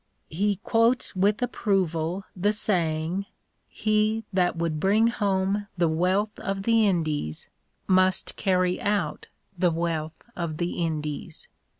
He 0.31 0.55
quotes 0.63 1.15
with 1.15 1.43
approval 1.43 2.23
the 2.35 2.53
saying:" 2.53 3.27
He 3.69 4.23
that 4.33 4.55
would 4.57 4.79
bring 4.79 5.09
home 5.09 5.67
the 5.77 5.87
wealth 5.87 6.39
of 6.39 6.63
the 6.63 6.87
Indies 6.87 7.49
must 7.85 8.35
carry 8.35 8.81
out 8.81 9.27
the 9.59 9.69
wealth 9.69 10.23
of 10.35 10.57
the 10.57 10.83
Indies." 10.83 11.47